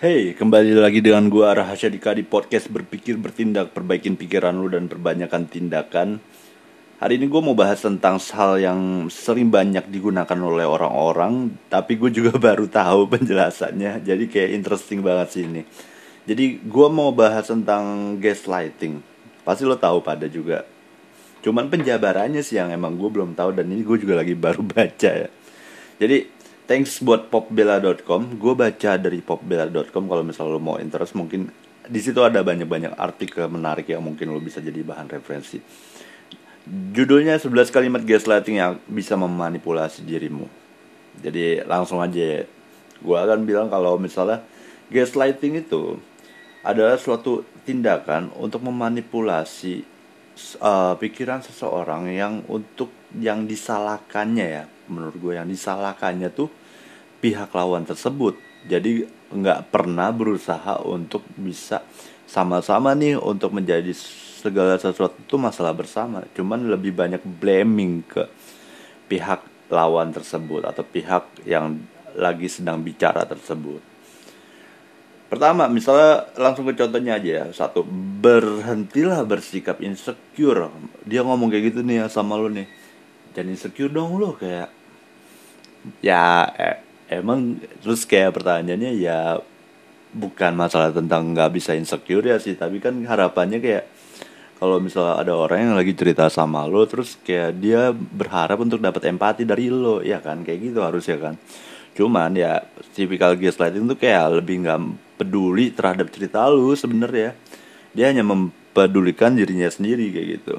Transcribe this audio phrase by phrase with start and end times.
[0.00, 4.88] Hey, kembali lagi dengan gua Rahasia Dika di podcast Berpikir Bertindak Perbaikin pikiran lu dan
[4.88, 6.24] perbanyakkan tindakan.
[7.04, 8.80] Hari ini gue mau bahas tentang hal yang
[9.12, 15.36] sering banyak digunakan oleh orang-orang Tapi gue juga baru tahu penjelasannya Jadi kayak interesting banget
[15.36, 15.68] sih ini.
[16.24, 19.04] Jadi gue mau bahas tentang gaslighting.
[19.44, 20.64] Pasti lo tahu pada juga.
[21.44, 25.10] Cuman penjabarannya sih yang emang gue belum tahu Dan ini gue juga lagi baru baca
[25.12, 25.28] ya.
[26.00, 26.39] Jadi
[26.70, 31.50] thanks buat popbella.com gue baca dari popbella.com kalau misalnya lo mau interest mungkin
[31.90, 35.58] di situ ada banyak-banyak artikel menarik yang mungkin lo bisa jadi bahan referensi.
[36.70, 40.46] Judulnya 11 kalimat gaslighting yang bisa memanipulasi dirimu.
[41.18, 42.46] Jadi langsung aja
[43.00, 44.46] gue akan bilang kalau misalnya
[44.94, 45.98] gaslighting itu
[46.62, 49.82] adalah suatu tindakan untuk memanipulasi
[50.62, 54.64] uh, pikiran seseorang yang untuk yang disalahkannya ya.
[54.86, 56.59] Menurut gue yang disalahkannya tuh
[57.20, 61.84] pihak lawan tersebut jadi nggak pernah berusaha untuk bisa
[62.26, 63.92] sama-sama nih untuk menjadi
[64.40, 68.24] segala sesuatu itu masalah bersama cuman lebih banyak blaming ke
[69.06, 71.78] pihak lawan tersebut atau pihak yang
[72.18, 73.90] lagi sedang bicara tersebut
[75.30, 77.44] Pertama, misalnya langsung ke contohnya aja ya.
[77.54, 77.86] Satu,
[78.18, 80.74] berhentilah bersikap insecure.
[81.06, 82.66] Dia ngomong kayak gitu nih ya sama lo nih.
[83.38, 84.74] Jangan insecure dong lo kayak
[86.02, 89.42] ya eh, emang terus kayak pertanyaannya ya
[90.14, 93.84] bukan masalah tentang nggak bisa insecure ya sih tapi kan harapannya kayak
[94.60, 99.08] kalau misalnya ada orang yang lagi cerita sama lo terus kayak dia berharap untuk dapat
[99.08, 100.44] empati dari lo ya kan?
[100.44, 101.40] Kayak gitu harus ya kan.
[101.96, 102.60] Cuman ya
[102.92, 104.80] tipikal gaslighting tuh kayak lebih nggak
[105.16, 107.32] peduli terhadap cerita lo sebenarnya.
[107.96, 110.54] Dia hanya mempedulikan dirinya sendiri kayak gitu.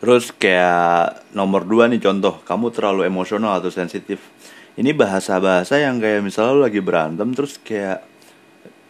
[0.00, 4.24] Terus kayak nomor dua nih contoh kamu terlalu emosional atau sensitif
[4.78, 8.06] ini bahasa-bahasa yang kayak misalnya lo lagi berantem terus kayak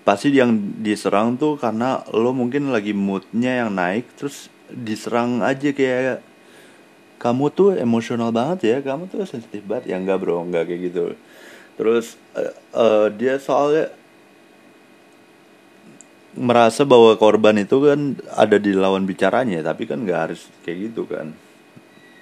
[0.05, 0.53] pasti yang
[0.85, 6.21] diserang tuh karena lo mungkin lagi moodnya yang naik terus diserang aja kayak
[7.17, 9.93] kamu tuh emosional banget ya kamu tuh sensitif banget.
[9.93, 11.05] Ya enggak bro enggak kayak gitu.
[11.81, 13.89] Terus uh, uh, dia soalnya
[16.39, 21.09] merasa bahwa korban itu kan ada di lawan bicaranya tapi kan nggak harus kayak gitu
[21.09, 21.33] kan.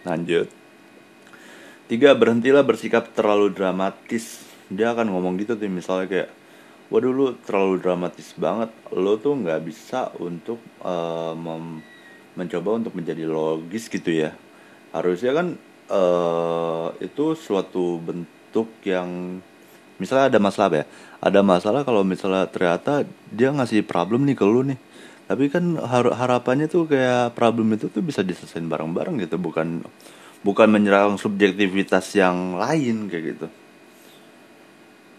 [0.06, 0.66] Lanjut
[1.87, 4.43] Tiga, berhentilah bersikap terlalu dramatis.
[4.67, 6.31] Dia akan ngomong gitu tuh misalnya kayak,
[6.91, 8.75] waduh lu terlalu dramatis banget.
[8.91, 11.31] Lo tuh nggak bisa untuk uh,
[12.35, 14.35] mencoba untuk menjadi logis gitu ya.
[14.91, 15.55] Harusnya kan
[15.87, 19.39] uh, itu suatu bentuk yang
[20.03, 20.87] misalnya ada masalah ya.
[21.23, 24.79] Ada masalah kalau misalnya ternyata dia ngasih problem nih ke lu nih.
[25.31, 29.87] Tapi kan har harapannya tuh kayak problem itu tuh bisa diselesaikan bareng-bareng gitu, bukan
[30.47, 33.47] bukan menyerang subjektivitas yang lain kayak gitu.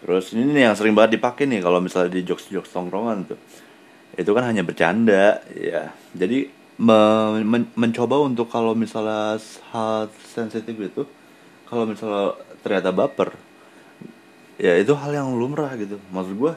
[0.00, 3.40] Terus ini nih yang sering banget dipakai nih kalau misalnya di jokes jokes tongkrongan tuh.
[4.16, 5.92] Itu kan hanya bercanda ya.
[6.16, 6.48] Jadi
[6.80, 7.00] me
[7.44, 9.36] men mencoba untuk kalau misalnya
[9.74, 11.04] hal sensitif itu
[11.68, 13.34] kalau misalnya ternyata baper
[14.56, 16.00] ya itu hal yang lumrah gitu.
[16.08, 16.52] Maksud gue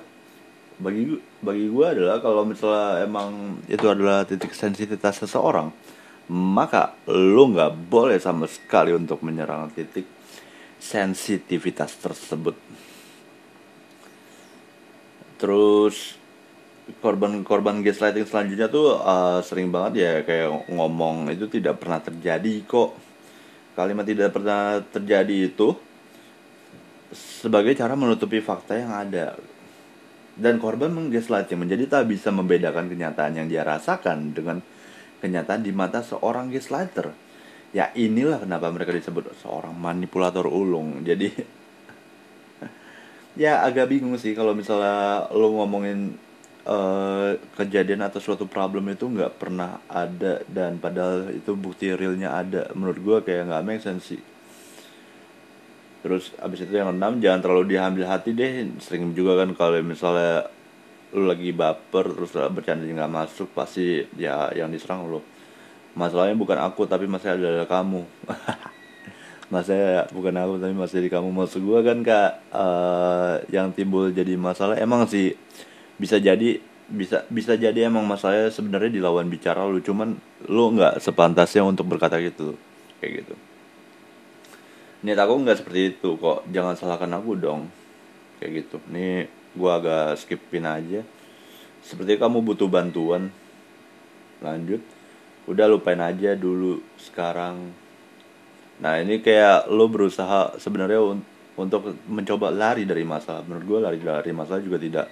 [0.79, 1.03] bagi
[1.43, 5.75] bagi gue adalah kalau misalnya emang itu adalah titik sensitivitas seseorang
[6.31, 10.07] maka lo nggak boleh sama sekali untuk menyerang titik
[10.79, 12.55] sensitivitas tersebut.
[15.35, 16.15] Terus
[17.03, 22.95] korban-korban gaslighting selanjutnya tuh uh, sering banget ya kayak ngomong itu tidak pernah terjadi kok.
[23.75, 25.75] Kalimat tidak pernah terjadi itu
[27.11, 29.35] sebagai cara menutupi fakta yang ada.
[30.31, 34.63] Dan korban menggaslighting menjadi tak bisa membedakan kenyataan yang dia rasakan dengan
[35.21, 37.13] kenyataan di mata seorang gaslighter.
[37.71, 41.05] Ya inilah kenapa mereka disebut seorang manipulator ulung.
[41.07, 41.31] Jadi
[43.41, 46.19] ya agak bingung sih kalau misalnya lo ngomongin
[46.67, 52.67] uh, kejadian atau suatu problem itu nggak pernah ada dan padahal itu bukti realnya ada.
[52.75, 54.21] Menurut gue kayak nggak make sense sih.
[56.01, 58.73] Terus abis itu yang enam jangan terlalu diambil hati deh.
[58.81, 60.49] Sering juga kan kalau misalnya
[61.11, 65.19] lu lagi baper terus bercanda nggak masuk pasti ya yang diserang lu.
[65.91, 68.07] Masalahnya bukan aku tapi masih ada kamu.
[69.51, 71.27] Masalahnya bukan aku tapi masih di kamu.
[71.27, 75.35] Maksud gue kan kak uh, yang timbul jadi masalah emang sih
[75.99, 79.83] bisa jadi bisa bisa jadi emang masalahnya sebenarnya di lawan bicara lu.
[79.83, 80.15] Cuman
[80.47, 82.55] lu nggak sepantasnya untuk berkata gitu
[83.03, 83.35] kayak gitu.
[85.03, 86.47] Niat aku nggak seperti itu kok.
[86.47, 87.67] Jangan salahkan aku dong
[88.39, 88.79] kayak gitu.
[88.87, 91.01] Nih gue agak skipin aja.
[91.81, 93.31] Seperti kamu butuh bantuan
[94.41, 94.81] lanjut.
[95.49, 97.73] Udah lupain aja dulu sekarang.
[98.81, 101.01] Nah ini kayak lo berusaha sebenarnya
[101.57, 103.43] untuk mencoba lari dari masalah.
[103.45, 105.07] Menurut gue lari dari masalah juga tidak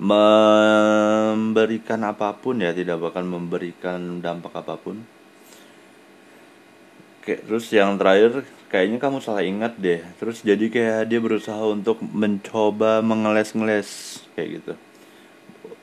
[0.00, 5.04] memberikan apa pun ya tidak bakal memberikan dampak apa pun
[7.20, 10.00] Oke, terus yang terakhir kayaknya kamu salah ingat deh.
[10.16, 14.72] Terus jadi kayak dia berusaha untuk mencoba mengeles-ngeles kayak gitu.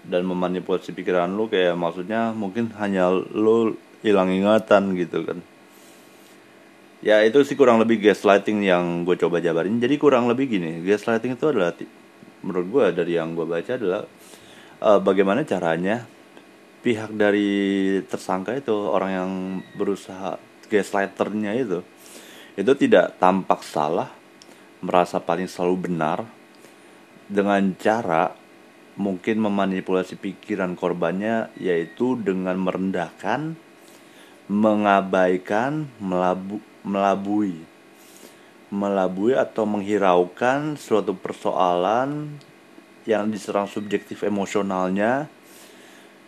[0.01, 5.37] Dan memanipulasi pikiran lu kayak maksudnya mungkin hanya lu hilang ingatan gitu kan.
[7.05, 9.77] Ya itu sih kurang lebih gaslighting yang gue coba jabarin.
[9.77, 11.69] Jadi kurang lebih gini gaslighting itu adalah
[12.41, 14.09] menurut gue dari yang gue baca adalah
[14.81, 16.01] uh, bagaimana caranya
[16.81, 17.49] pihak dari
[18.09, 19.31] tersangka itu orang yang
[19.77, 21.79] berusaha gaslighternya itu
[22.57, 24.09] itu tidak tampak salah
[24.81, 26.25] merasa paling selalu benar
[27.27, 28.31] dengan cara
[28.97, 33.53] mungkin memanipulasi pikiran korbannya yaitu dengan merendahkan
[34.47, 37.61] mengabaikan melabu melabui.
[38.67, 42.35] Melabui atau menghiraukan suatu persoalan
[43.07, 45.31] yang diserang subjektif emosionalnya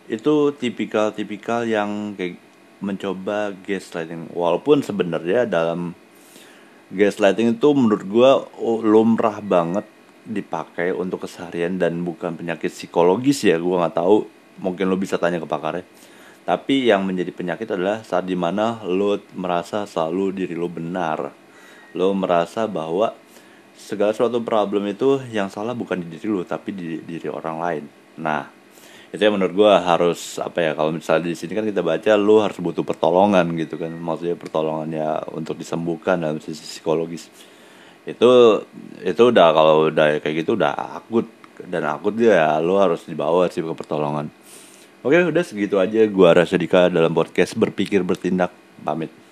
[0.08, 2.40] itu tipikal-tipikal yang kayak
[2.80, 5.92] mencoba gaslighting walaupun sebenarnya dalam
[6.92, 8.30] gaslighting itu menurut gue
[8.60, 9.86] oh, lumrah banget
[10.24, 14.26] dipakai untuk keseharian dan bukan penyakit psikologis ya gue nggak tahu
[14.60, 15.86] mungkin lo bisa tanya ke pakarnya
[16.50, 21.30] tapi yang menjadi penyakit adalah saat di mana lo merasa selalu diri lo benar.
[21.94, 23.12] Lo merasa bahwa
[23.76, 27.84] segala suatu problem itu yang salah bukan di diri lo tapi di diri orang lain.
[28.18, 28.48] Nah,
[29.10, 32.46] itu yang menurut gue harus apa ya kalau misalnya di sini kan kita baca lo
[32.46, 33.90] harus butuh pertolongan gitu kan.
[33.90, 37.26] Maksudnya pertolongannya untuk disembuhkan dalam sisi psikologis.
[38.06, 38.62] Itu
[39.02, 41.26] itu udah kalau udah kayak gitu udah akut.
[41.60, 44.30] Dan akut dia lo harus dibawa sih ke pertolongan.
[45.02, 48.54] Oke udah segitu aja gua Dika dalam podcast berpikir bertindak.
[48.80, 49.29] Pamit.